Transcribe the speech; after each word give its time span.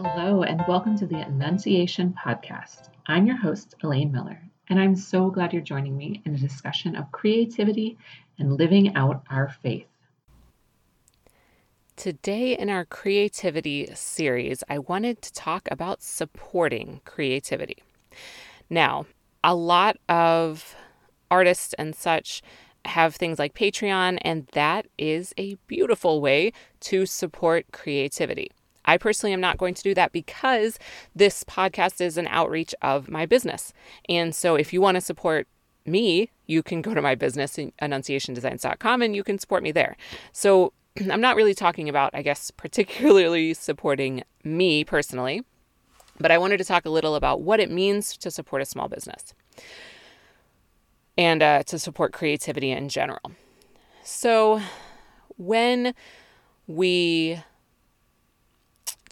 Hello, 0.00 0.44
and 0.44 0.62
welcome 0.68 0.96
to 0.98 1.06
the 1.06 1.16
Annunciation 1.26 2.14
Podcast. 2.24 2.90
I'm 3.08 3.26
your 3.26 3.36
host, 3.36 3.74
Elaine 3.82 4.12
Miller, 4.12 4.40
and 4.68 4.78
I'm 4.78 4.94
so 4.94 5.28
glad 5.28 5.52
you're 5.52 5.60
joining 5.60 5.96
me 5.96 6.22
in 6.24 6.36
a 6.36 6.38
discussion 6.38 6.94
of 6.94 7.10
creativity 7.10 7.98
and 8.38 8.56
living 8.56 8.94
out 8.94 9.24
our 9.28 9.48
faith. 9.48 9.88
Today, 11.96 12.56
in 12.56 12.70
our 12.70 12.84
creativity 12.84 13.92
series, 13.92 14.62
I 14.68 14.78
wanted 14.78 15.20
to 15.20 15.32
talk 15.32 15.66
about 15.68 16.00
supporting 16.00 17.00
creativity. 17.04 17.82
Now, 18.70 19.06
a 19.42 19.56
lot 19.56 19.96
of 20.08 20.76
artists 21.28 21.74
and 21.74 21.92
such 21.92 22.40
have 22.84 23.16
things 23.16 23.40
like 23.40 23.52
Patreon, 23.52 24.18
and 24.22 24.46
that 24.52 24.86
is 24.96 25.34
a 25.36 25.56
beautiful 25.66 26.20
way 26.20 26.52
to 26.82 27.04
support 27.04 27.66
creativity. 27.72 28.52
I 28.88 28.96
personally 28.96 29.34
am 29.34 29.40
not 29.40 29.58
going 29.58 29.74
to 29.74 29.82
do 29.82 29.94
that 29.94 30.12
because 30.12 30.78
this 31.14 31.44
podcast 31.44 32.00
is 32.00 32.16
an 32.16 32.26
outreach 32.28 32.74
of 32.80 33.10
my 33.10 33.26
business. 33.26 33.74
And 34.08 34.34
so 34.34 34.54
if 34.54 34.72
you 34.72 34.80
want 34.80 34.94
to 34.94 35.02
support 35.02 35.46
me, 35.84 36.30
you 36.46 36.62
can 36.62 36.80
go 36.80 36.94
to 36.94 37.02
my 37.02 37.14
business, 37.14 37.56
annunciationdesigns.com, 37.56 39.02
and 39.02 39.14
you 39.14 39.22
can 39.22 39.38
support 39.38 39.62
me 39.62 39.72
there. 39.72 39.94
So 40.32 40.72
I'm 41.10 41.20
not 41.20 41.36
really 41.36 41.54
talking 41.54 41.88
about, 41.90 42.14
I 42.14 42.22
guess, 42.22 42.50
particularly 42.50 43.52
supporting 43.68 44.24
me 44.42 44.84
personally, 44.84 45.42
but 46.18 46.30
I 46.30 46.38
wanted 46.38 46.56
to 46.56 46.64
talk 46.64 46.86
a 46.86 46.90
little 46.90 47.14
about 47.14 47.42
what 47.42 47.60
it 47.60 47.70
means 47.70 48.16
to 48.16 48.30
support 48.30 48.62
a 48.62 48.64
small 48.64 48.88
business 48.88 49.34
and 51.18 51.42
uh, 51.42 51.62
to 51.64 51.78
support 51.78 52.14
creativity 52.14 52.70
in 52.70 52.88
general. 52.88 53.32
So 54.02 54.62
when 55.36 55.94
we 56.66 57.42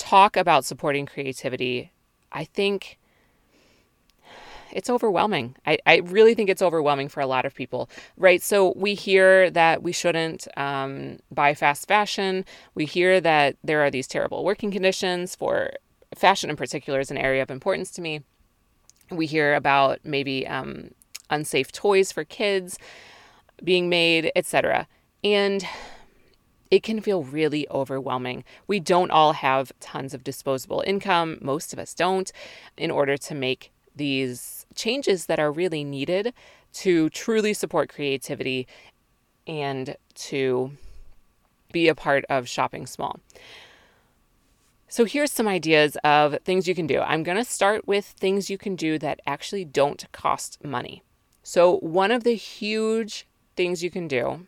talk 0.07 0.37
about 0.37 0.65
supporting 0.65 1.05
creativity, 1.05 1.91
I 2.31 2.45
think 2.45 2.99
it's 4.73 4.89
overwhelming. 4.89 5.57
I, 5.67 5.79
I 5.85 5.97
really 5.97 6.35
think 6.35 6.49
it's 6.49 6.63
overwhelming 6.63 7.09
for 7.09 7.21
a 7.21 7.27
lot 7.27 7.45
of 7.45 7.55
people, 7.55 7.91
right? 8.17 8.41
So 8.43 8.73
we 8.77 8.95
hear 8.95 9.51
that 9.51 9.83
we 9.83 9.93
shouldn't 9.93 10.47
um, 10.57 11.19
buy 11.31 11.55
fast 11.55 11.89
fashion. 11.89 12.45
We 12.75 12.85
hear 12.85 13.21
that 13.21 13.57
there 13.65 13.83
are 13.85 13.91
these 13.91 14.07
terrible 14.07 14.45
working 14.45 14.71
conditions 14.71 15.35
for 15.35 15.71
fashion 16.15 16.51
in 16.51 16.57
particular 16.57 17.01
is 17.01 17.11
an 17.11 17.19
area 17.19 17.43
of 17.43 17.51
importance 17.51 17.91
to 17.93 18.01
me. 18.01 18.23
We 19.11 19.27
hear 19.27 19.55
about 19.55 20.01
maybe 20.05 20.47
um, 20.47 20.91
unsafe 21.31 21.73
toys 21.73 22.13
for 22.13 22.25
kids 22.25 22.79
being 23.65 23.89
made, 23.89 24.31
etc. 24.37 24.87
And 25.25 25.67
it 26.71 26.83
can 26.83 27.01
feel 27.01 27.23
really 27.23 27.69
overwhelming. 27.71 28.45
We 28.67 28.81
don't 28.81 29.11
all 29.11 29.35
have 29.35 29.73
tons 29.81 30.15
of 30.15 30.25
disposable 30.25 30.83
income, 30.87 31.39
most 31.41 31.73
of 31.73 31.79
us 31.79 31.95
don't, 31.95 32.31
in 32.77 32.91
order 32.91 33.17
to 33.17 33.35
make 33.35 33.73
these 33.95 34.67
changes 34.75 35.27
that 35.27 35.39
are 35.39 35.51
really 35.51 35.85
needed 35.85 36.35
to 36.73 37.09
truly 37.11 37.55
support 37.55 37.89
creativity 37.89 38.67
and 39.47 39.97
to 40.15 40.73
be 41.73 41.89
a 41.89 41.95
part 41.95 42.25
of 42.29 42.49
shopping 42.49 42.87
small. 42.87 43.19
So, 44.89 45.05
here's 45.05 45.33
some 45.33 45.49
ideas 45.49 45.97
of 46.05 46.39
things 46.45 46.69
you 46.69 46.75
can 46.75 46.87
do. 46.87 47.01
I'm 47.01 47.23
going 47.25 47.37
to 47.37 47.45
start 47.45 47.89
with 47.89 48.05
things 48.05 48.49
you 48.49 48.57
can 48.57 48.77
do 48.77 48.99
that 49.01 49.21
actually 49.27 49.65
don't 49.65 50.07
cost 50.13 50.63
money. 50.65 51.03
So, 51.43 51.79
one 51.79 52.13
of 52.13 52.25
the 52.25 52.35
huge 52.35 53.27
things 53.57 53.83
you 53.83 53.91
can 53.91 54.07
do 54.07 54.47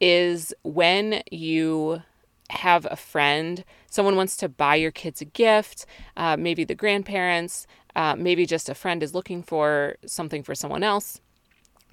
is 0.00 0.52
when 0.62 1.22
you 1.30 2.02
have 2.50 2.86
a 2.90 2.96
friend, 2.96 3.64
someone 3.90 4.16
wants 4.16 4.36
to 4.38 4.48
buy 4.48 4.74
your 4.74 4.90
kids 4.90 5.20
a 5.20 5.24
gift, 5.24 5.86
uh, 6.16 6.36
maybe 6.36 6.64
the 6.64 6.74
grandparents, 6.74 7.66
uh, 7.96 8.16
maybe 8.16 8.46
just 8.46 8.68
a 8.68 8.74
friend 8.74 9.02
is 9.02 9.14
looking 9.14 9.42
for 9.42 9.96
something 10.06 10.42
for 10.42 10.54
someone 10.54 10.82
else, 10.82 11.20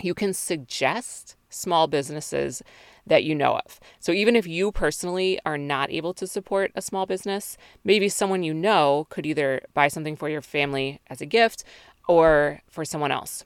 you 0.01 0.13
can 0.13 0.34
suggest 0.34 1.35
small 1.50 1.88
businesses 1.88 2.62
that 3.06 3.23
you 3.23 3.34
know 3.34 3.59
of. 3.66 3.79
So 4.00 4.12
even 4.12 4.35
if 4.35 4.45
you 4.45 4.72
personally 4.72 5.39
are 5.45 5.57
not 5.57 5.89
able 5.91 6.13
to 6.16 6.28
support 6.28 6.72
a 6.75 6.81
small 6.81 7.06
business, 7.06 7.57
maybe 7.84 8.09
someone 8.09 8.44
you 8.44 8.53
know 8.53 9.07
could 9.09 9.25
either 9.25 9.62
buy 9.74 9.88
something 9.88 10.16
for 10.16 10.29
your 10.29 10.41
family 10.41 11.00
as 11.07 11.22
a 11.22 11.25
gift 11.25 11.63
or 12.07 12.62
for 12.69 12.84
someone 12.84 13.12
else. 13.12 13.45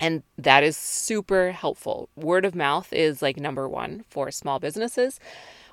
And 0.00 0.22
that 0.36 0.62
is 0.62 0.76
super 0.76 1.52
helpful. 1.52 2.08
Word 2.16 2.44
of 2.44 2.54
mouth 2.54 2.92
is 2.92 3.20
like 3.20 3.36
number 3.36 3.68
one 3.68 4.04
for 4.08 4.30
small 4.30 4.58
businesses. 4.58 5.18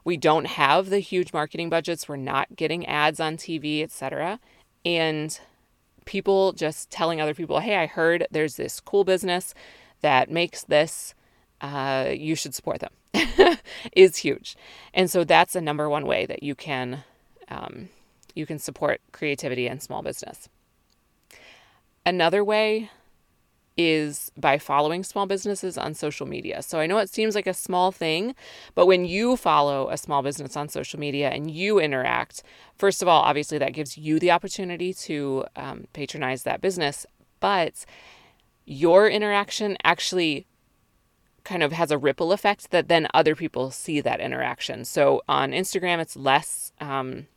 We 0.04 0.18
don't 0.18 0.46
have 0.46 0.90
the 0.90 1.00
huge 1.00 1.34
marketing 1.34 1.70
budgets. 1.70 2.08
We're 2.08 2.16
not 2.16 2.56
getting 2.56 2.86
ads 2.86 3.20
on 3.20 3.38
TV, 3.38 3.84
etc. 3.84 4.40
And 4.84 5.40
people 6.06 6.54
just 6.54 6.90
telling 6.90 7.20
other 7.22 7.34
people, 7.34 7.60
hey, 7.60 7.78
I 7.78 7.86
heard 7.86 8.28
there's 8.32 8.56
this 8.56 8.80
cool 8.80 9.04
business 9.04 9.54
that 10.02 10.30
makes 10.30 10.64
this. 10.64 11.14
Uh, 11.62 12.10
you 12.12 12.36
should 12.36 12.54
support 12.54 12.82
them 12.82 12.92
is 13.96 14.18
huge. 14.18 14.56
And 14.94 15.10
so 15.10 15.24
that's 15.24 15.56
a 15.56 15.62
number 15.62 15.90
one 15.90 16.06
way 16.06 16.26
that 16.26 16.44
you 16.44 16.56
can 16.56 17.04
um, 17.48 17.90
you 18.34 18.46
can 18.46 18.60
support 18.60 19.02
creativity 19.12 19.68
and 19.68 19.82
small 19.82 20.02
business. 20.02 20.50
Another 22.06 22.44
way 22.44 22.90
is 23.78 24.32
by 24.38 24.58
following 24.58 25.04
small 25.04 25.26
businesses 25.26 25.78
on 25.78 25.94
social 25.94 26.26
media. 26.26 26.62
So 26.62 26.80
I 26.80 26.88
know 26.88 26.98
it 27.00 27.10
seems 27.10 27.36
like 27.36 27.48
a 27.48 27.54
small 27.54 27.92
thing, 27.92 28.36
but 28.74 28.86
when 28.86 29.06
you 29.06 29.36
follow 29.36 29.90
a 29.90 29.98
small 29.98 30.22
business 30.22 30.56
on 30.56 30.70
social 30.70 31.00
media 31.00 31.30
and 31.30 31.52
you 31.52 31.80
interact, 31.80 32.42
first 32.78 33.02
of 33.02 33.08
all, 33.08 33.22
obviously 33.22 33.58
that 33.58 33.74
gives 33.74 33.98
you 33.98 34.20
the 34.20 34.32
opportunity 34.32 34.94
to 34.94 35.46
um, 35.56 35.88
patronize 35.94 36.44
that 36.44 36.62
business, 36.62 37.06
but 37.40 37.86
your 38.66 39.10
interaction 39.10 39.78
actually 39.84 40.48
kind 41.44 41.62
of 41.62 41.72
has 41.72 41.92
a 41.92 41.98
ripple 41.98 42.32
effect 42.32 42.72
that 42.72 42.88
then 42.88 43.08
other 43.14 43.36
people 43.36 43.72
see 43.72 44.02
that 44.02 44.20
interaction. 44.20 44.84
So 44.84 45.22
on 45.28 45.52
Instagram, 45.52 46.00
it's 46.00 46.16
less, 46.16 46.72
um, 46.80 47.28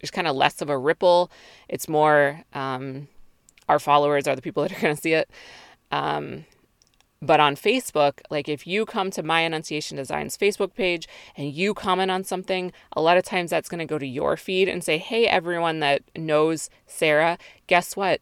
there's 0.00 0.10
kind 0.10 0.26
of 0.26 0.34
less 0.34 0.60
of 0.60 0.68
a 0.68 0.78
ripple. 0.78 1.30
It's 1.68 1.88
more, 1.88 2.42
um, 2.54 3.08
our 3.68 3.78
followers 3.78 4.26
are 4.26 4.36
the 4.36 4.42
people 4.42 4.62
that 4.62 4.72
are 4.76 4.80
going 4.80 4.94
to 4.94 5.00
see 5.00 5.12
it. 5.12 5.30
Um, 5.90 6.44
but 7.20 7.40
on 7.40 7.56
Facebook, 7.56 8.20
like 8.30 8.48
if 8.48 8.66
you 8.66 8.86
come 8.86 9.10
to 9.10 9.22
My 9.22 9.40
Annunciation 9.40 9.96
Designs 9.96 10.36
Facebook 10.36 10.74
page 10.74 11.08
and 11.36 11.52
you 11.52 11.74
comment 11.74 12.10
on 12.10 12.22
something, 12.22 12.72
a 12.92 13.00
lot 13.00 13.16
of 13.16 13.24
times 13.24 13.50
that's 13.50 13.68
going 13.68 13.80
to 13.80 13.84
go 13.84 13.98
to 13.98 14.06
your 14.06 14.36
feed 14.36 14.68
and 14.68 14.84
say, 14.84 14.98
hey, 14.98 15.26
everyone 15.26 15.80
that 15.80 16.02
knows 16.16 16.70
Sarah, 16.86 17.36
guess 17.66 17.96
what? 17.96 18.20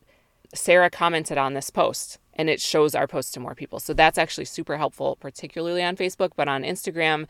Sarah 0.54 0.88
commented 0.88 1.36
on 1.36 1.52
this 1.52 1.68
post 1.68 2.18
and 2.32 2.48
it 2.48 2.60
shows 2.60 2.94
our 2.94 3.06
post 3.06 3.34
to 3.34 3.40
more 3.40 3.54
people. 3.54 3.80
So 3.80 3.92
that's 3.92 4.18
actually 4.18 4.44
super 4.46 4.78
helpful, 4.78 5.16
particularly 5.16 5.82
on 5.82 5.96
Facebook, 5.96 6.30
but 6.36 6.48
on 6.48 6.62
Instagram, 6.62 7.26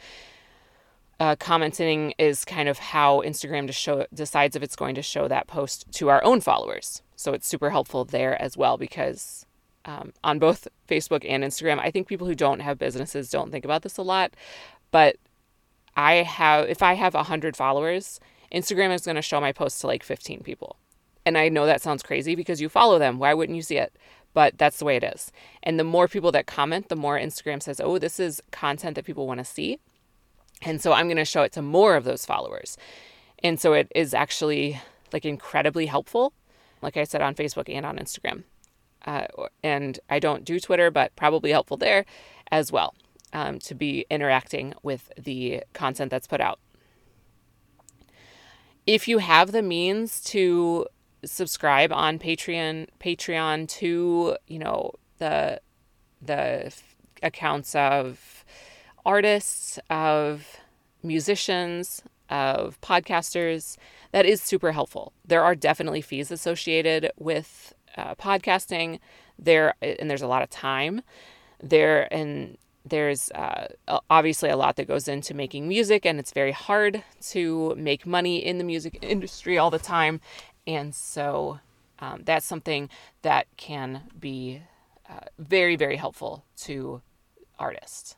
uh, 1.19 1.37
commenting 1.37 2.13
is 2.19 2.45
kind 2.45 2.69
of 2.69 2.79
how 2.79 3.23
Instagram 3.23 3.67
to 3.67 3.73
show 3.73 4.07
decides 4.13 4.55
if 4.55 4.63
it's 4.63 4.77
going 4.77 4.95
to 4.95 5.03
show 5.03 5.29
that 5.29 5.47
post 5.47 5.87
to 5.93 6.09
our 6.09 6.23
own 6.25 6.41
followers. 6.41 7.03
So 7.17 7.33
it's 7.33 7.49
super 7.49 7.71
helpful 7.71 8.05
there 8.05 8.41
as 8.41 8.57
well 8.57 8.77
because 8.77 9.47
um, 9.87 10.13
on 10.23 10.39
both 10.39 10.69
Facebook 10.89 11.25
and 11.27 11.43
Instagram, 11.43 11.79
I 11.79 11.91
think 11.91 12.09
people 12.09 12.27
who 12.27 12.35
don't 12.35 12.61
have 12.61 12.79
businesses 12.79 13.31
don't 13.31 13.51
think 13.51 13.65
about 13.65 13.83
this 13.83 13.97
a 13.97 14.03
lot. 14.03 14.35
But 14.91 15.17
I 15.97 16.15
have, 16.17 16.69
if 16.69 16.83
I 16.83 16.95
have 16.95 17.15
100 17.15 17.57
followers, 17.57 18.21
Instagram 18.53 18.95
is 18.95 19.05
going 19.05 19.17
to 19.17 19.23
show 19.23 19.41
my 19.41 19.53
post 19.53 19.81
to 19.81 19.87
like 19.87 20.03
15 20.03 20.41
people. 20.43 20.77
And 21.25 21.39
I 21.39 21.49
know 21.49 21.67
that 21.67 21.83
sounds 21.83 22.03
crazy 22.03 22.35
because 22.35 22.61
you 22.61 22.69
follow 22.69 22.99
them. 22.99 23.19
Why 23.19 23.33
wouldn't 23.33 23.57
you 23.57 23.63
see 23.63 23.79
it? 23.79 23.97
But 24.35 24.59
that's 24.59 24.79
the 24.79 24.85
way 24.85 24.97
it 24.97 25.05
is. 25.05 25.33
And 25.63 25.81
the 25.81 25.85
more 25.85 26.09
people 26.09 26.31
that 26.33 26.47
comment, 26.47 26.89
the 26.89 26.97
more 26.97 27.19
Instagram 27.19 27.63
says, 27.63 27.81
oh, 27.81 27.99
this 27.99 28.21
is 28.21 28.43
content 28.51 28.97
that 28.97 29.07
people 29.07 29.27
want 29.27 29.39
to 29.39 29.45
see. 29.45 29.79
And 30.63 30.81
so 30.81 30.93
I'm 30.93 31.07
going 31.07 31.17
to 31.17 31.25
show 31.25 31.43
it 31.43 31.53
to 31.53 31.63
more 31.63 31.97
of 31.97 32.05
those 32.05 32.25
followers. 32.25 32.77
And 33.43 33.61
so 33.61 33.73
it 33.73 33.91
is 33.95 34.15
actually 34.15 34.81
like 35.13 35.25
incredibly 35.25 35.87
helpful 35.87 36.33
like 36.83 36.97
I 36.97 37.05
said, 37.05 37.23
on 37.23 37.35
Facebook 37.35 37.69
and 37.69 37.87
on 37.87 37.97
Instagram. 37.99 38.45
Uh, 39.05 39.27
and 39.63 39.99
I 40.11 40.19
don't 40.19 40.45
do 40.45 40.59
Twitter, 40.59 40.91
but 40.91 41.15
probably 41.17 41.51
helpful 41.51 41.77
there 41.77 42.05
as 42.51 42.73
well 42.73 42.95
um, 43.33 43.59
to 43.61 43.75
be 43.75 44.07
interacting 44.11 44.75
with 44.83 45.11
the 45.19 45.63
content 45.73 46.11
that's 46.11 46.27
put 46.27 46.41
out. 46.41 46.59
If 48.87 49.09
you 49.09 49.19
have 49.19 49.53
the 49.53 49.63
means 49.63 50.21
to 50.25 50.87
subscribe 51.25 51.93
on 51.93 52.19
Patreon, 52.19 52.89
Patreon 53.01 53.69
to 53.69 54.37
you 54.47 54.59
know 54.59 54.93
the 55.19 55.61
the 56.23 56.73
accounts 57.23 57.75
of 57.75 58.45
artists, 59.07 59.79
of 59.89 60.59
musicians, 61.03 62.03
of 62.29 62.79
podcasters, 62.81 63.77
that 64.11 64.27
is 64.27 64.43
super 64.43 64.73
helpful. 64.73 65.13
There 65.25 65.45
are 65.45 65.55
definitely 65.55 66.03
fees 66.03 66.31
associated 66.31 67.13
with 67.17 67.73
uh, 67.97 68.17
podcasting 68.17 68.99
there, 69.39 69.75
and 69.81 70.11
there's 70.11 70.23
a 70.23 70.27
lot 70.27 70.43
of 70.43 70.51
time 70.51 71.03
there, 71.63 72.13
and 72.13 72.59
there's 72.85 73.31
uh, 73.31 73.69
obviously 74.11 74.51
a 74.51 74.57
lot 74.57 74.77
that 74.77 74.89
goes 74.89 75.09
into 75.09 75.35
making 75.35 75.69
music, 75.69 76.05
and 76.05 76.19
it's 76.19 76.33
very 76.33 76.53
hard 76.53 77.03
to 77.21 77.75
make 77.77 78.07
money 78.07 78.45
in 78.45 78.59
the 78.59 78.65
music 78.65 78.99
industry 79.03 79.57
all 79.57 79.71
the 79.71 79.79
time. 79.79 80.21
And 80.67 80.95
so 80.95 81.61
um, 82.01 82.23
that's 82.25 82.45
something 82.45 82.91
that 83.23 83.47
can 83.57 84.03
be 84.19 84.63
uh, 85.09 85.27
very, 85.39 85.77
very 85.77 85.97
helpful 85.97 86.45
to 86.65 87.03
artists. 87.59 88.17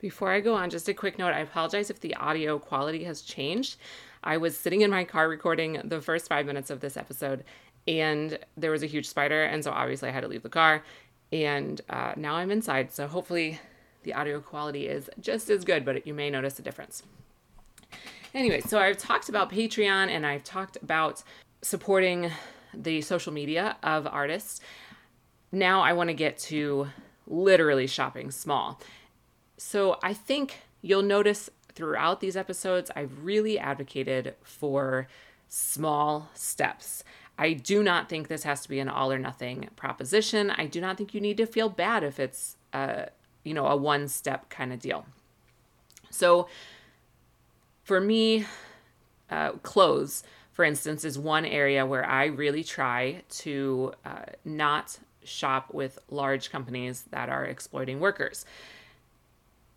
Before 0.00 0.30
I 0.30 0.40
go 0.40 0.54
on, 0.54 0.70
just 0.70 0.88
a 0.88 0.94
quick 0.94 1.18
note 1.18 1.34
I 1.34 1.40
apologize 1.40 1.90
if 1.90 2.00
the 2.00 2.14
audio 2.14 2.58
quality 2.58 3.04
has 3.04 3.20
changed. 3.20 3.76
I 4.24 4.38
was 4.38 4.56
sitting 4.56 4.80
in 4.80 4.90
my 4.90 5.04
car 5.04 5.28
recording 5.28 5.78
the 5.84 6.00
first 6.00 6.26
five 6.26 6.46
minutes 6.46 6.70
of 6.70 6.80
this 6.80 6.96
episode, 6.96 7.44
and 7.86 8.38
there 8.56 8.70
was 8.70 8.82
a 8.82 8.86
huge 8.86 9.06
spider, 9.06 9.44
and 9.44 9.62
so 9.62 9.70
obviously 9.70 10.08
I 10.08 10.12
had 10.12 10.22
to 10.22 10.28
leave 10.28 10.42
the 10.42 10.48
car. 10.48 10.82
And 11.32 11.80
uh, 11.90 12.14
now 12.16 12.36
I'm 12.36 12.50
inside, 12.50 12.92
so 12.92 13.06
hopefully 13.06 13.60
the 14.02 14.14
audio 14.14 14.40
quality 14.40 14.88
is 14.88 15.10
just 15.20 15.50
as 15.50 15.64
good, 15.64 15.84
but 15.84 16.06
you 16.06 16.14
may 16.14 16.30
notice 16.30 16.58
a 16.58 16.62
difference. 16.62 17.02
Anyway, 18.32 18.60
so 18.60 18.78
I've 18.78 18.96
talked 18.96 19.28
about 19.28 19.50
Patreon 19.50 20.08
and 20.08 20.24
I've 20.24 20.44
talked 20.44 20.78
about 20.82 21.22
supporting 21.60 22.30
the 22.72 23.02
social 23.02 23.32
media 23.32 23.76
of 23.82 24.06
artists. 24.06 24.60
Now 25.52 25.82
I 25.82 25.92
want 25.92 26.08
to 26.08 26.14
get 26.14 26.38
to 26.38 26.88
literally 27.26 27.86
shopping 27.86 28.30
small. 28.30 28.80
So 29.62 29.98
I 30.02 30.14
think 30.14 30.62
you'll 30.80 31.02
notice 31.02 31.50
throughout 31.74 32.20
these 32.20 32.34
episodes, 32.34 32.90
I've 32.96 33.22
really 33.22 33.58
advocated 33.58 34.34
for 34.42 35.06
small 35.48 36.30
steps. 36.32 37.04
I 37.38 37.52
do 37.52 37.82
not 37.82 38.08
think 38.08 38.28
this 38.28 38.44
has 38.44 38.62
to 38.62 38.70
be 38.70 38.80
an 38.80 38.88
all 38.88 39.12
or 39.12 39.18
nothing 39.18 39.68
proposition. 39.76 40.48
I 40.50 40.64
do 40.64 40.80
not 40.80 40.96
think 40.96 41.12
you 41.12 41.20
need 41.20 41.36
to 41.36 41.44
feel 41.44 41.68
bad 41.68 42.02
if 42.02 42.18
it's 42.18 42.56
a, 42.72 43.08
you 43.44 43.52
know, 43.52 43.66
a 43.66 43.76
one 43.76 44.08
step 44.08 44.48
kind 44.48 44.72
of 44.72 44.80
deal. 44.80 45.04
So 46.08 46.48
for 47.84 48.00
me, 48.00 48.46
uh, 49.30 49.52
clothes, 49.62 50.22
for 50.52 50.64
instance, 50.64 51.04
is 51.04 51.18
one 51.18 51.44
area 51.44 51.84
where 51.84 52.06
I 52.06 52.24
really 52.24 52.64
try 52.64 53.24
to 53.40 53.92
uh, 54.06 54.24
not 54.42 54.98
shop 55.22 55.74
with 55.74 55.98
large 56.08 56.50
companies 56.50 57.04
that 57.10 57.28
are 57.28 57.44
exploiting 57.44 58.00
workers. 58.00 58.46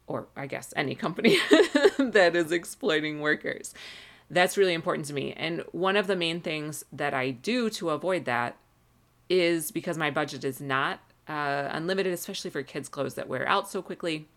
Or 0.08 0.28
I 0.36 0.48
guess 0.48 0.74
any 0.76 0.96
company 0.96 1.38
that 1.98 2.34
is 2.36 2.52
exploiting 2.52 3.22
workers. 3.22 3.74
That's 4.30 4.58
really 4.58 4.74
important 4.74 5.06
to 5.08 5.14
me. 5.14 5.34
And 5.34 5.64
one 5.72 5.96
of 5.96 6.08
the 6.08 6.16
main 6.16 6.42
things 6.42 6.84
that 6.92 7.14
I 7.14 7.32
do 7.32 7.70
to 7.72 7.92
avoid 7.92 8.26
that 8.26 8.58
is 9.30 9.72
because 9.72 9.98
my 9.98 10.12
budget 10.12 10.44
is 10.44 10.60
not 10.60 11.00
uh, 11.28 11.70
unlimited, 11.72 12.14
especially 12.14 12.52
for 12.52 12.64
kids' 12.64 12.90
clothes 12.90 13.16
that 13.16 13.28
wear 13.28 13.48
out 13.48 13.70
so 13.70 13.82
quickly, 13.82 14.28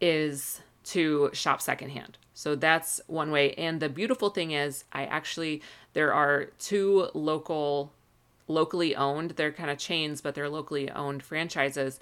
is 0.00 0.60
to 0.84 1.30
shop 1.32 1.60
secondhand. 1.60 2.18
So 2.34 2.54
that's 2.54 3.00
one 3.08 3.30
way. 3.30 3.52
And 3.54 3.80
the 3.80 3.88
beautiful 3.88 4.30
thing 4.30 4.52
is, 4.52 4.84
I 4.92 5.04
actually, 5.04 5.60
there 5.92 6.14
are 6.14 6.46
two 6.58 7.08
local, 7.12 7.92
locally 8.46 8.94
owned, 8.94 9.32
they're 9.32 9.52
kind 9.52 9.70
of 9.70 9.78
chains, 9.78 10.20
but 10.20 10.34
they're 10.34 10.48
locally 10.48 10.88
owned 10.90 11.22
franchises. 11.22 11.98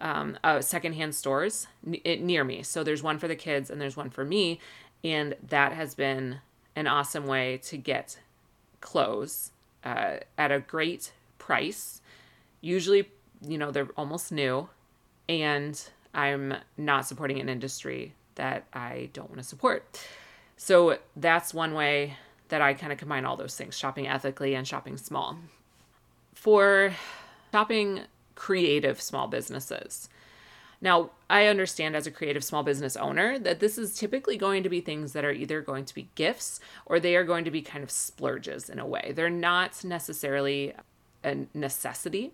Um, 0.00 0.38
uh, 0.42 0.60
secondhand 0.60 1.14
stores 1.14 1.66
n- 1.86 2.26
near 2.26 2.42
me. 2.42 2.62
So 2.62 2.82
there's 2.82 3.02
one 3.02 3.18
for 3.18 3.28
the 3.28 3.36
kids 3.36 3.70
and 3.70 3.80
there's 3.80 3.96
one 3.96 4.10
for 4.10 4.24
me. 4.24 4.58
And 5.04 5.36
that 5.48 5.72
has 5.72 5.94
been 5.94 6.40
an 6.74 6.86
awesome 6.86 7.26
way 7.26 7.58
to 7.64 7.76
get 7.76 8.18
clothes 8.80 9.50
uh, 9.84 10.16
at 10.38 10.50
a 10.50 10.60
great 10.60 11.12
price. 11.38 12.00
Usually, 12.60 13.10
you 13.46 13.58
know, 13.58 13.70
they're 13.70 13.88
almost 13.96 14.32
new, 14.32 14.68
and 15.28 15.80
I'm 16.14 16.54
not 16.76 17.06
supporting 17.06 17.40
an 17.40 17.48
industry 17.48 18.14
that 18.36 18.64
I 18.72 19.10
don't 19.12 19.28
want 19.28 19.40
to 19.42 19.46
support. 19.46 19.84
So 20.56 20.98
that's 21.16 21.52
one 21.52 21.74
way 21.74 22.16
that 22.48 22.62
I 22.62 22.74
kind 22.74 22.92
of 22.92 22.98
combine 22.98 23.24
all 23.24 23.36
those 23.36 23.56
things 23.56 23.76
shopping 23.76 24.06
ethically 24.08 24.54
and 24.54 24.66
shopping 24.66 24.96
small. 24.96 25.38
For 26.34 26.94
shopping 27.52 28.00
creative 28.34 29.00
small 29.00 29.26
businesses. 29.26 30.08
Now, 30.80 31.10
I 31.30 31.46
understand 31.46 31.96
as 31.96 32.06
a 32.06 32.10
creative 32.10 32.44
small 32.44 32.62
business 32.62 32.94
owner 32.96 33.38
that 33.38 33.60
this 33.60 33.78
is 33.78 33.96
typically 33.96 34.36
going 34.36 34.62
to 34.64 34.68
be 34.68 34.80
things 34.80 35.14
that 35.14 35.24
are 35.24 35.32
either 35.32 35.62
going 35.62 35.86
to 35.86 35.94
be 35.94 36.10
gifts 36.14 36.60
or 36.84 37.00
they 37.00 37.16
are 37.16 37.24
going 37.24 37.44
to 37.46 37.50
be 37.50 37.62
kind 37.62 37.82
of 37.82 37.90
splurges 37.90 38.68
in 38.68 38.78
a 38.78 38.86
way. 38.86 39.12
They're 39.16 39.30
not 39.30 39.82
necessarily 39.82 40.74
a 41.22 41.46
necessity. 41.54 42.32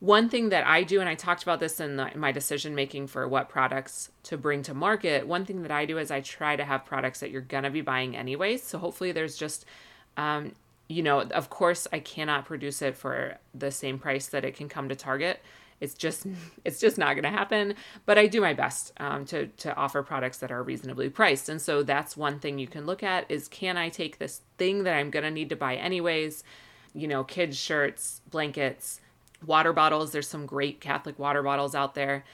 One 0.00 0.28
thing 0.28 0.48
that 0.50 0.66
I 0.66 0.82
do, 0.82 1.00
and 1.00 1.08
I 1.08 1.14
talked 1.14 1.42
about 1.42 1.60
this 1.60 1.80
in, 1.80 1.96
the, 1.96 2.12
in 2.12 2.18
my 2.18 2.32
decision 2.32 2.74
making 2.74 3.06
for 3.08 3.28
what 3.28 3.48
products 3.48 4.10
to 4.24 4.36
bring 4.36 4.62
to 4.62 4.74
market, 4.74 5.26
one 5.26 5.44
thing 5.44 5.62
that 5.62 5.70
I 5.70 5.86
do 5.86 5.98
is 5.98 6.10
I 6.10 6.20
try 6.20 6.56
to 6.56 6.64
have 6.64 6.84
products 6.84 7.20
that 7.20 7.30
you're 7.30 7.42
going 7.42 7.64
to 7.64 7.70
be 7.70 7.80
buying 7.80 8.16
anyways. 8.16 8.62
So 8.62 8.78
hopefully 8.78 9.12
there's 9.12 9.36
just, 9.36 9.66
um, 10.16 10.52
you 10.94 11.02
know, 11.02 11.20
of 11.20 11.50
course, 11.50 11.86
I 11.92 11.98
cannot 11.98 12.44
produce 12.44 12.82
it 12.82 12.96
for 12.96 13.38
the 13.54 13.70
same 13.70 13.98
price 13.98 14.28
that 14.28 14.44
it 14.44 14.56
can 14.56 14.68
come 14.68 14.88
to 14.88 14.96
Target 14.96 15.40
it's 15.80 15.94
just 15.94 16.24
it's 16.64 16.78
just 16.78 16.98
not 16.98 17.14
going 17.14 17.24
to 17.24 17.28
happen 17.28 17.74
but 18.06 18.16
i 18.16 18.28
do 18.28 18.40
my 18.40 18.54
best 18.54 18.92
um, 18.98 19.24
to 19.24 19.48
to 19.56 19.74
offer 19.74 20.04
products 20.04 20.38
that 20.38 20.52
are 20.52 20.62
reasonably 20.62 21.08
priced 21.08 21.48
and 21.48 21.60
so 21.60 21.82
that's 21.82 22.16
one 22.16 22.38
thing 22.38 22.60
you 22.60 22.68
can 22.68 22.86
look 22.86 23.02
at 23.02 23.28
is 23.28 23.48
can 23.48 23.76
i 23.76 23.88
take 23.88 24.18
this 24.18 24.42
thing 24.56 24.84
that 24.84 24.94
i'm 24.94 25.10
going 25.10 25.24
to 25.24 25.32
need 25.32 25.48
to 25.48 25.56
buy 25.56 25.74
anyways 25.74 26.44
you 26.94 27.08
know, 27.08 27.24
kids' 27.24 27.58
shirts, 27.58 28.22
blankets, 28.30 29.00
water 29.44 29.72
bottles. 29.72 30.12
There's 30.12 30.28
some 30.28 30.46
great 30.46 30.80
Catholic 30.80 31.18
water 31.18 31.42
bottles 31.42 31.74
out 31.74 31.94
there. 31.94 32.24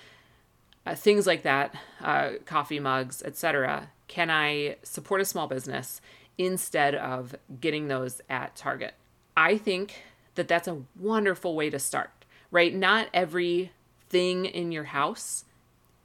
Uh, 0.86 0.94
things 0.94 1.26
like 1.26 1.42
that, 1.42 1.74
uh, 2.02 2.32
coffee 2.44 2.80
mugs, 2.80 3.22
etc. 3.22 3.90
Can 4.08 4.30
I 4.30 4.76
support 4.82 5.20
a 5.20 5.24
small 5.24 5.46
business 5.46 6.00
instead 6.40 6.94
of 6.94 7.36
getting 7.60 7.88
those 7.88 8.22
at 8.30 8.56
Target? 8.56 8.94
I 9.36 9.58
think 9.58 10.02
that 10.36 10.48
that's 10.48 10.66
a 10.66 10.82
wonderful 10.98 11.54
way 11.54 11.68
to 11.68 11.78
start, 11.78 12.10
right? 12.50 12.74
Not 12.74 13.08
every 13.12 13.72
thing 14.08 14.46
in 14.46 14.72
your 14.72 14.84
house 14.84 15.44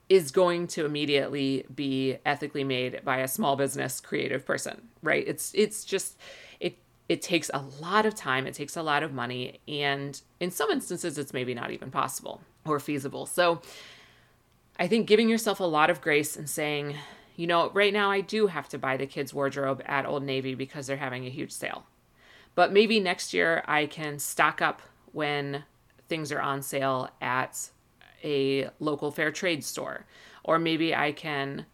is 0.09 0.31
going 0.31 0.67
to 0.67 0.85
immediately 0.85 1.65
be 1.73 2.17
ethically 2.25 2.63
made 2.63 3.03
by 3.03 3.19
a 3.19 3.27
small 3.27 3.55
business 3.55 4.01
creative 4.01 4.45
person, 4.45 4.89
right? 5.01 5.25
It's 5.25 5.53
it's 5.55 5.85
just 5.85 6.19
it 6.59 6.77
it 7.07 7.21
takes 7.21 7.49
a 7.53 7.63
lot 7.81 8.05
of 8.05 8.13
time, 8.13 8.45
it 8.45 8.53
takes 8.53 8.75
a 8.75 8.83
lot 8.83 9.03
of 9.03 9.13
money, 9.13 9.59
and 9.69 10.21
in 10.41 10.51
some 10.51 10.69
instances, 10.69 11.17
it's 11.17 11.33
maybe 11.33 11.53
not 11.53 11.71
even 11.71 11.91
possible 11.91 12.41
or 12.65 12.79
feasible. 12.79 13.25
So 13.25 13.61
I 14.77 14.87
think 14.87 15.07
giving 15.07 15.29
yourself 15.29 15.61
a 15.61 15.63
lot 15.63 15.89
of 15.89 16.01
grace 16.01 16.35
and 16.35 16.49
saying, 16.49 16.97
you 17.35 17.47
know, 17.47 17.69
right 17.73 17.93
now 17.93 18.11
I 18.11 18.21
do 18.21 18.47
have 18.47 18.69
to 18.69 18.77
buy 18.77 18.97
the 18.97 19.07
kids' 19.07 19.33
wardrobe 19.33 19.81
at 19.85 20.05
Old 20.05 20.23
Navy 20.23 20.55
because 20.55 20.87
they're 20.87 20.97
having 20.97 21.25
a 21.25 21.29
huge 21.29 21.51
sale. 21.51 21.85
But 22.55 22.71
maybe 22.71 22.99
next 22.99 23.33
year 23.33 23.63
I 23.67 23.85
can 23.85 24.19
stock 24.19 24.61
up 24.61 24.81
when 25.11 25.63
things 26.07 26.31
are 26.31 26.41
on 26.41 26.61
sale 26.61 27.09
at 27.21 27.69
a 28.23 28.69
local 28.79 29.11
fair 29.11 29.31
trade 29.31 29.63
store. 29.63 30.05
Or 30.43 30.59
maybe 30.59 30.95
I 30.95 31.11
can 31.11 31.65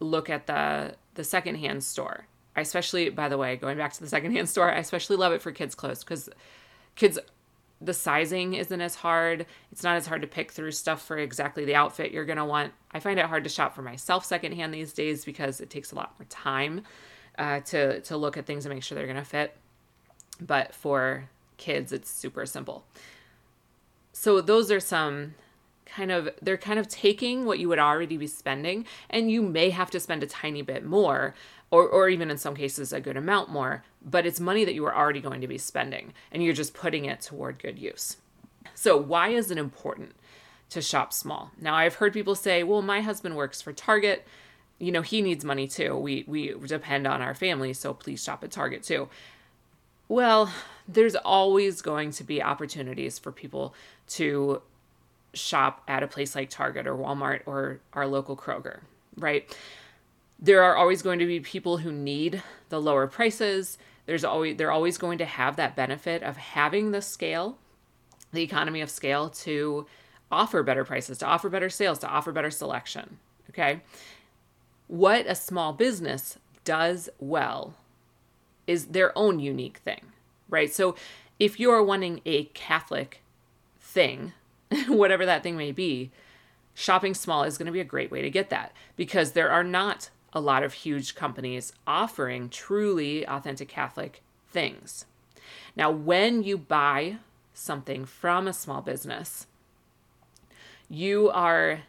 look 0.00 0.28
at 0.28 0.46
the 0.46 0.96
the 1.14 1.24
secondhand 1.24 1.82
store 1.82 2.26
I 2.56 2.62
especially, 2.62 3.10
by 3.10 3.28
the 3.28 3.36
way, 3.36 3.56
going 3.56 3.76
back 3.76 3.92
to 3.92 4.00
the 4.00 4.08
secondhand 4.08 4.48
store, 4.48 4.72
I 4.72 4.78
especially 4.78 5.16
love 5.16 5.32
it 5.32 5.42
for 5.42 5.52
kids' 5.52 5.74
clothes 5.74 6.02
because 6.02 6.30
kids, 6.94 7.18
the 7.86 7.94
sizing 7.94 8.54
isn't 8.54 8.80
as 8.80 8.96
hard. 8.96 9.46
It's 9.72 9.82
not 9.82 9.96
as 9.96 10.06
hard 10.06 10.22
to 10.22 10.28
pick 10.28 10.52
through 10.52 10.72
stuff 10.72 11.02
for 11.02 11.16
exactly 11.16 11.64
the 11.64 11.74
outfit 11.74 12.12
you're 12.12 12.24
going 12.24 12.38
to 12.38 12.44
want. 12.44 12.72
I 12.92 13.00
find 13.00 13.18
it 13.18 13.26
hard 13.26 13.44
to 13.44 13.50
shop 13.50 13.74
for 13.74 13.82
myself 13.82 14.24
secondhand 14.24 14.74
these 14.74 14.92
days 14.92 15.24
because 15.24 15.60
it 15.60 15.70
takes 15.70 15.92
a 15.92 15.94
lot 15.94 16.14
more 16.18 16.26
time 16.28 16.82
uh, 17.38 17.60
to, 17.60 18.00
to 18.02 18.16
look 18.16 18.36
at 18.36 18.46
things 18.46 18.66
and 18.66 18.74
make 18.74 18.82
sure 18.82 18.96
they're 18.96 19.06
going 19.06 19.16
to 19.16 19.24
fit. 19.24 19.56
But 20.40 20.74
for 20.74 21.30
kids, 21.56 21.92
it's 21.92 22.10
super 22.10 22.44
simple. 22.44 22.84
So, 24.12 24.40
those 24.40 24.70
are 24.70 24.80
some 24.80 25.34
kind 25.86 26.10
of 26.10 26.28
they're 26.42 26.56
kind 26.56 26.78
of 26.78 26.88
taking 26.88 27.46
what 27.46 27.58
you 27.58 27.68
would 27.68 27.78
already 27.78 28.16
be 28.16 28.26
spending 28.26 28.84
and 29.08 29.30
you 29.30 29.40
may 29.40 29.70
have 29.70 29.90
to 29.90 30.00
spend 30.00 30.22
a 30.22 30.26
tiny 30.26 30.60
bit 30.62 30.84
more 30.84 31.34
or, 31.70 31.88
or 31.88 32.08
even 32.08 32.30
in 32.30 32.38
some 32.38 32.54
cases 32.54 32.92
a 32.92 33.00
good 33.00 33.16
amount 33.16 33.50
more, 33.50 33.82
but 34.04 34.26
it's 34.26 34.38
money 34.40 34.64
that 34.64 34.74
you 34.74 34.84
are 34.86 34.94
already 34.94 35.20
going 35.20 35.40
to 35.40 35.48
be 35.48 35.58
spending 35.58 36.12
and 36.30 36.42
you're 36.42 36.52
just 36.52 36.74
putting 36.74 37.04
it 37.04 37.20
toward 37.20 37.58
good 37.58 37.78
use. 37.78 38.18
So, 38.74 38.96
why 38.96 39.28
is 39.30 39.50
it 39.50 39.58
important 39.58 40.14
to 40.70 40.82
shop 40.82 41.12
small? 41.12 41.50
Now, 41.60 41.74
I've 41.74 41.96
heard 41.96 42.12
people 42.12 42.34
say, 42.34 42.62
well, 42.62 42.82
my 42.82 43.00
husband 43.00 43.36
works 43.36 43.60
for 43.60 43.72
Target. 43.72 44.26
You 44.78 44.92
know, 44.92 45.02
he 45.02 45.22
needs 45.22 45.44
money 45.44 45.66
too. 45.66 45.96
We, 45.96 46.24
we 46.26 46.54
depend 46.66 47.06
on 47.06 47.22
our 47.22 47.34
family, 47.34 47.72
so 47.72 47.94
please 47.94 48.22
shop 48.22 48.44
at 48.44 48.50
Target 48.50 48.82
too. 48.82 49.08
Well, 50.08 50.52
there's 50.86 51.16
always 51.16 51.82
going 51.82 52.12
to 52.12 52.24
be 52.24 52.42
opportunities 52.42 53.18
for 53.18 53.32
people 53.32 53.74
to 54.08 54.62
shop 55.36 55.82
at 55.88 56.02
a 56.02 56.06
place 56.06 56.34
like 56.34 56.50
Target 56.50 56.86
or 56.86 56.94
Walmart 56.94 57.42
or 57.46 57.80
our 57.92 58.06
local 58.06 58.36
Kroger, 58.36 58.80
right? 59.16 59.48
there 60.38 60.62
are 60.62 60.76
always 60.76 61.02
going 61.02 61.18
to 61.18 61.26
be 61.26 61.40
people 61.40 61.78
who 61.78 61.92
need 61.92 62.42
the 62.68 62.80
lower 62.80 63.06
prices. 63.06 63.78
There's 64.06 64.24
always 64.24 64.56
they're 64.56 64.70
always 64.70 64.98
going 64.98 65.18
to 65.18 65.24
have 65.24 65.56
that 65.56 65.76
benefit 65.76 66.22
of 66.22 66.36
having 66.36 66.90
the 66.90 67.02
scale, 67.02 67.58
the 68.32 68.42
economy 68.42 68.80
of 68.80 68.90
scale 68.90 69.30
to 69.30 69.86
offer 70.30 70.62
better 70.62 70.84
prices, 70.84 71.18
to 71.18 71.26
offer 71.26 71.48
better 71.48 71.70
sales, 71.70 71.98
to 72.00 72.08
offer 72.08 72.32
better 72.32 72.50
selection. 72.50 73.18
Okay. 73.50 73.80
What 74.88 75.26
a 75.26 75.34
small 75.34 75.72
business 75.72 76.38
does 76.64 77.08
well 77.18 77.74
is 78.66 78.86
their 78.86 79.16
own 79.16 79.38
unique 79.38 79.78
thing, 79.78 80.12
right? 80.48 80.72
So 80.72 80.96
if 81.38 81.58
you're 81.58 81.82
wanting 81.82 82.20
a 82.26 82.44
Catholic 82.46 83.22
thing, 83.80 84.32
whatever 84.88 85.26
that 85.26 85.42
thing 85.42 85.56
may 85.56 85.72
be, 85.72 86.10
shopping 86.74 87.14
small 87.14 87.42
is 87.44 87.58
going 87.58 87.66
to 87.66 87.72
be 87.72 87.80
a 87.80 87.84
great 87.84 88.10
way 88.10 88.22
to 88.22 88.30
get 88.30 88.50
that 88.50 88.72
because 88.96 89.32
there 89.32 89.50
are 89.50 89.64
not 89.64 90.10
a 90.32 90.40
lot 90.40 90.62
of 90.62 90.72
huge 90.74 91.14
companies 91.14 91.72
offering 91.86 92.48
truly 92.48 93.26
authentic 93.26 93.68
Catholic 93.68 94.22
things. 94.50 95.06
Now, 95.74 95.90
when 95.90 96.42
you 96.42 96.58
buy 96.58 97.18
something 97.54 98.04
from 98.04 98.46
a 98.46 98.52
small 98.52 98.82
business, 98.82 99.46
you 100.88 101.30
are 101.30 101.80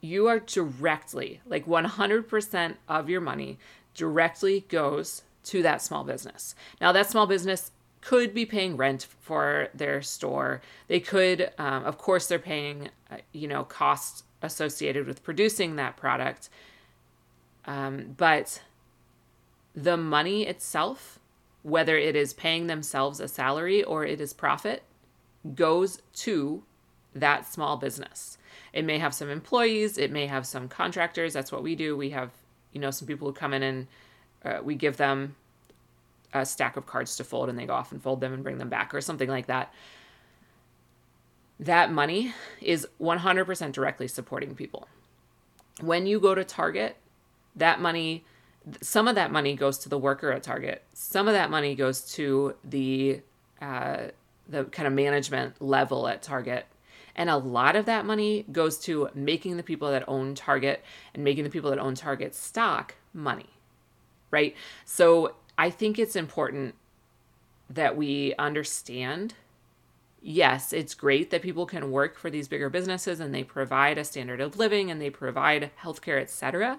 you 0.00 0.26
are 0.26 0.38
directly 0.38 1.40
like 1.46 1.66
100% 1.66 2.74
of 2.88 3.08
your 3.08 3.22
money 3.22 3.58
directly 3.94 4.66
goes 4.68 5.22
to 5.44 5.62
that 5.62 5.80
small 5.80 6.04
business. 6.04 6.54
Now 6.78 6.92
that 6.92 7.08
small 7.08 7.26
business 7.26 7.70
could 8.04 8.34
be 8.34 8.44
paying 8.44 8.76
rent 8.76 9.06
for 9.22 9.68
their 9.74 10.02
store. 10.02 10.60
They 10.88 11.00
could, 11.00 11.50
um, 11.56 11.84
of 11.84 11.96
course, 11.96 12.26
they're 12.26 12.38
paying, 12.38 12.90
uh, 13.10 13.16
you 13.32 13.48
know, 13.48 13.64
costs 13.64 14.24
associated 14.42 15.06
with 15.06 15.24
producing 15.24 15.76
that 15.76 15.96
product. 15.96 16.50
Um, 17.64 18.14
but 18.18 18.62
the 19.74 19.96
money 19.96 20.46
itself, 20.46 21.18
whether 21.62 21.96
it 21.96 22.14
is 22.14 22.34
paying 22.34 22.66
themselves 22.66 23.20
a 23.20 23.28
salary 23.28 23.82
or 23.82 24.04
it 24.04 24.20
is 24.20 24.34
profit, 24.34 24.82
goes 25.54 26.02
to 26.12 26.62
that 27.14 27.50
small 27.50 27.78
business. 27.78 28.36
It 28.74 28.84
may 28.84 28.98
have 28.98 29.14
some 29.14 29.30
employees, 29.30 29.96
it 29.96 30.10
may 30.10 30.26
have 30.26 30.46
some 30.46 30.68
contractors. 30.68 31.32
That's 31.32 31.50
what 31.50 31.62
we 31.62 31.74
do. 31.74 31.96
We 31.96 32.10
have, 32.10 32.32
you 32.72 32.80
know, 32.80 32.90
some 32.90 33.08
people 33.08 33.28
who 33.28 33.34
come 33.34 33.54
in 33.54 33.62
and 33.62 33.86
uh, 34.44 34.58
we 34.62 34.74
give 34.74 34.98
them 34.98 35.36
a 36.34 36.44
stack 36.44 36.76
of 36.76 36.84
cards 36.84 37.16
to 37.16 37.24
fold 37.24 37.48
and 37.48 37.58
they 37.58 37.64
go 37.64 37.72
off 37.72 37.92
and 37.92 38.02
fold 38.02 38.20
them 38.20 38.32
and 38.32 38.42
bring 38.42 38.58
them 38.58 38.68
back 38.68 38.92
or 38.94 39.00
something 39.00 39.28
like 39.28 39.46
that. 39.46 39.72
That 41.60 41.92
money 41.92 42.34
is 42.60 42.86
100% 43.00 43.72
directly 43.72 44.08
supporting 44.08 44.54
people. 44.56 44.88
When 45.80 46.06
you 46.06 46.18
go 46.18 46.34
to 46.34 46.44
Target, 46.44 46.96
that 47.54 47.80
money, 47.80 48.24
some 48.80 49.06
of 49.06 49.14
that 49.14 49.30
money 49.30 49.54
goes 49.54 49.78
to 49.78 49.88
the 49.88 49.98
worker 49.98 50.32
at 50.32 50.42
Target. 50.42 50.82
Some 50.92 51.28
of 51.28 51.34
that 51.34 51.50
money 51.50 51.76
goes 51.76 52.00
to 52.14 52.54
the 52.64 53.20
uh, 53.62 54.08
the 54.48 54.64
kind 54.64 54.86
of 54.86 54.92
management 54.92 55.62
level 55.62 56.06
at 56.06 56.22
Target. 56.22 56.66
And 57.16 57.30
a 57.30 57.36
lot 57.36 57.76
of 57.76 57.86
that 57.86 58.04
money 58.04 58.44
goes 58.50 58.76
to 58.80 59.08
making 59.14 59.56
the 59.56 59.62
people 59.62 59.90
that 59.90 60.04
own 60.08 60.34
Target 60.34 60.84
and 61.14 61.22
making 61.22 61.44
the 61.44 61.50
people 61.50 61.70
that 61.70 61.78
own 61.78 61.94
Target 61.94 62.34
stock 62.34 62.96
money, 63.12 63.48
right? 64.30 64.54
So 64.84 65.34
I 65.56 65.70
think 65.70 65.98
it's 65.98 66.16
important 66.16 66.74
that 67.70 67.96
we 67.96 68.34
understand 68.38 69.34
yes, 70.24 70.72
it's 70.72 70.94
great 70.94 71.30
that 71.30 71.42
people 71.42 71.66
can 71.66 71.90
work 71.90 72.18
for 72.18 72.30
these 72.30 72.48
bigger 72.48 72.70
businesses 72.70 73.20
and 73.20 73.34
they 73.34 73.44
provide 73.44 73.98
a 73.98 74.04
standard 74.04 74.40
of 74.40 74.58
living 74.58 74.90
and 74.90 75.00
they 75.00 75.10
provide 75.10 75.70
healthcare, 75.82 76.20
etc. 76.20 76.78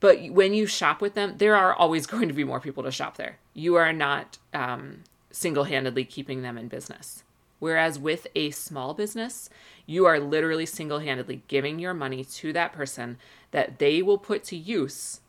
But 0.00 0.30
when 0.30 0.52
you 0.52 0.66
shop 0.66 1.00
with 1.00 1.14
them, 1.14 1.36
there 1.38 1.54
are 1.54 1.72
always 1.72 2.06
going 2.08 2.26
to 2.26 2.34
be 2.34 2.44
more 2.44 2.60
people 2.60 2.82
to 2.82 2.90
shop 2.90 3.16
there. 3.16 3.38
You 3.54 3.76
are 3.76 3.92
not 3.92 4.38
um, 4.52 5.04
single 5.30 5.64
handedly 5.64 6.04
keeping 6.04 6.42
them 6.42 6.58
in 6.58 6.66
business. 6.66 7.22
Whereas 7.60 8.00
with 8.00 8.26
a 8.34 8.50
small 8.50 8.92
business, 8.92 9.48
you 9.86 10.04
are 10.04 10.18
literally 10.18 10.66
single 10.66 10.98
handedly 10.98 11.42
giving 11.46 11.78
your 11.78 11.94
money 11.94 12.24
to 12.24 12.52
that 12.52 12.72
person 12.72 13.18
that 13.52 13.78
they 13.78 14.02
will 14.02 14.18
put 14.18 14.42
to 14.44 14.56
use 14.56 15.20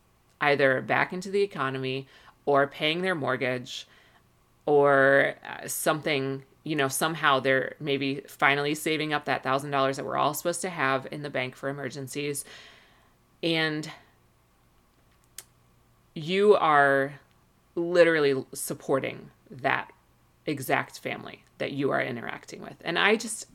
either 0.44 0.82
back 0.82 1.14
into 1.14 1.30
the 1.30 1.42
economy 1.42 2.08
or 2.46 2.68
paying 2.68 3.02
their 3.02 3.16
mortgage 3.16 3.88
or 4.66 5.36
uh, 5.48 5.68
something 5.68 6.44
you 6.64 6.76
know 6.76 6.88
somehow 6.88 7.40
they're 7.40 7.76
maybe 7.80 8.22
finally 8.28 8.76
saving 8.76 9.14
up 9.14 9.26
that 9.26 9.44
thousand 9.44 9.72
dollars 9.72 9.98
that 9.98 10.06
we're 10.06 10.18
all 10.18 10.34
supposed 10.34 10.62
to 10.62 10.70
have 10.70 11.08
in 11.12 11.22
the 11.22 11.30
bank 11.30 11.56
for 11.56 11.70
emergencies. 11.70 12.46
And 13.42 13.90
you 16.14 16.56
are 16.56 17.20
literally 17.76 18.46
supporting 18.54 19.32
that 19.50 19.92
exact 20.46 21.00
family 21.00 21.44
that 21.58 21.72
you 21.72 21.92
are 21.92 22.02
interacting 22.02 22.62
with. 22.62 22.76
And 22.84 23.00
i 23.00 23.16
just 23.16 23.48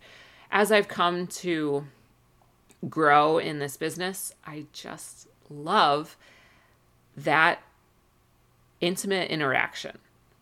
as 0.50 0.72
i've 0.72 0.88
come 0.88 1.26
to 1.26 1.86
grow 2.88 3.38
in 3.38 3.58
this 3.58 3.76
business 3.76 4.32
i 4.46 4.64
just 4.72 5.28
love 5.50 6.16
that 7.24 7.62
intimate 8.80 9.30
interaction. 9.30 9.98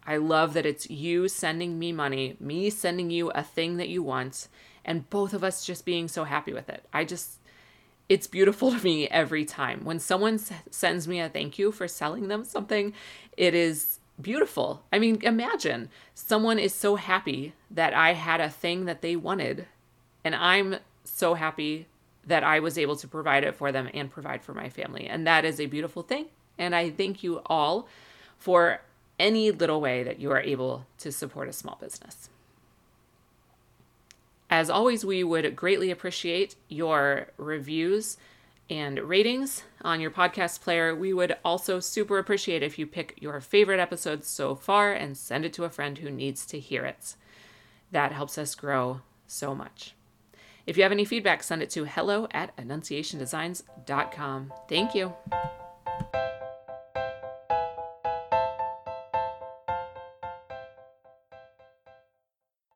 I 0.06 0.18
love 0.18 0.54
that 0.54 0.66
it's 0.66 0.88
you 0.88 1.28
sending 1.28 1.78
me 1.78 1.92
money, 1.92 2.36
me 2.38 2.70
sending 2.70 3.10
you 3.10 3.30
a 3.30 3.42
thing 3.42 3.76
that 3.78 3.88
you 3.88 4.02
want, 4.02 4.48
and 4.84 5.08
both 5.10 5.34
of 5.34 5.42
us 5.42 5.66
just 5.66 5.84
being 5.84 6.06
so 6.06 6.24
happy 6.24 6.52
with 6.52 6.68
it. 6.68 6.84
I 6.92 7.04
just, 7.04 7.38
it's 8.08 8.26
beautiful 8.26 8.70
to 8.76 8.84
me 8.84 9.08
every 9.08 9.44
time. 9.44 9.84
When 9.84 9.98
someone 9.98 10.38
sends 10.70 11.08
me 11.08 11.20
a 11.20 11.28
thank 11.28 11.58
you 11.58 11.72
for 11.72 11.88
selling 11.88 12.28
them 12.28 12.44
something, 12.44 12.92
it 13.36 13.54
is 13.54 13.98
beautiful. 14.20 14.84
I 14.92 14.98
mean, 14.98 15.18
imagine 15.22 15.88
someone 16.14 16.58
is 16.58 16.74
so 16.74 16.96
happy 16.96 17.54
that 17.70 17.92
I 17.94 18.12
had 18.12 18.40
a 18.40 18.50
thing 18.50 18.84
that 18.84 19.02
they 19.02 19.16
wanted, 19.16 19.66
and 20.24 20.34
I'm 20.34 20.76
so 21.04 21.34
happy 21.34 21.86
that 22.26 22.44
I 22.44 22.60
was 22.60 22.76
able 22.76 22.96
to 22.96 23.08
provide 23.08 23.44
it 23.44 23.54
for 23.54 23.72
them 23.72 23.88
and 23.94 24.10
provide 24.10 24.42
for 24.42 24.52
my 24.52 24.68
family. 24.68 25.06
And 25.06 25.26
that 25.26 25.44
is 25.44 25.60
a 25.60 25.66
beautiful 25.66 26.02
thing. 26.02 26.26
And 26.58 26.74
I 26.74 26.90
thank 26.90 27.22
you 27.22 27.42
all 27.46 27.88
for 28.38 28.80
any 29.18 29.50
little 29.50 29.80
way 29.80 30.02
that 30.02 30.18
you 30.18 30.30
are 30.30 30.40
able 30.40 30.86
to 30.98 31.10
support 31.10 31.48
a 31.48 31.52
small 31.52 31.78
business. 31.80 32.28
As 34.48 34.70
always, 34.70 35.04
we 35.04 35.24
would 35.24 35.56
greatly 35.56 35.90
appreciate 35.90 36.54
your 36.68 37.28
reviews 37.36 38.16
and 38.68 38.98
ratings 39.00 39.64
on 39.82 40.00
your 40.00 40.10
podcast 40.10 40.60
player. 40.60 40.94
We 40.94 41.12
would 41.12 41.36
also 41.44 41.80
super 41.80 42.18
appreciate 42.18 42.62
if 42.62 42.78
you 42.78 42.86
pick 42.86 43.16
your 43.20 43.40
favorite 43.40 43.80
episodes 43.80 44.28
so 44.28 44.54
far 44.54 44.92
and 44.92 45.16
send 45.16 45.44
it 45.44 45.52
to 45.54 45.64
a 45.64 45.70
friend 45.70 45.98
who 45.98 46.10
needs 46.10 46.46
to 46.46 46.60
hear 46.60 46.84
it. 46.84 47.16
That 47.92 48.12
helps 48.12 48.38
us 48.38 48.54
grow 48.54 49.00
so 49.26 49.54
much. 49.54 49.94
If 50.66 50.76
you 50.76 50.82
have 50.82 50.92
any 50.92 51.04
feedback, 51.04 51.42
send 51.42 51.62
it 51.62 51.70
to 51.70 51.84
hello 51.84 52.26
at 52.32 52.56
annunciationdesigns.com. 52.56 54.52
Thank 54.68 54.94
you. 54.94 55.14